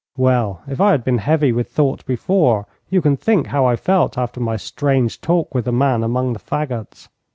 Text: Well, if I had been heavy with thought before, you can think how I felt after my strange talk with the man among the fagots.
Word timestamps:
Well, 0.17 0.63
if 0.67 0.81
I 0.81 0.89
had 0.89 1.03
been 1.03 1.19
heavy 1.19 1.51
with 1.51 1.69
thought 1.69 2.03
before, 2.07 2.65
you 2.89 3.03
can 3.03 3.15
think 3.15 3.45
how 3.45 3.67
I 3.67 3.75
felt 3.75 4.17
after 4.17 4.39
my 4.39 4.57
strange 4.57 5.21
talk 5.21 5.53
with 5.53 5.65
the 5.65 5.71
man 5.71 6.03
among 6.03 6.33
the 6.33 6.39
fagots. 6.39 7.07